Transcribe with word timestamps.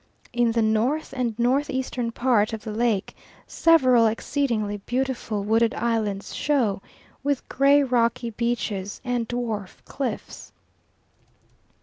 In 0.33 0.53
the 0.53 0.63
north 0.63 1.13
and 1.15 1.37
north 1.37 1.69
eastern 1.69 2.11
part 2.11 2.53
of 2.53 2.63
the 2.63 2.71
lake 2.71 3.15
several 3.45 4.07
exceedingly 4.07 4.77
beautiful 4.77 5.43
wooded 5.43 5.75
islands 5.75 6.33
show, 6.33 6.81
with 7.23 7.47
gray 7.47 7.83
rocky 7.83 8.31
beaches 8.31 8.99
and 9.05 9.27
dwarf 9.29 9.85
cliffs. 9.85 10.53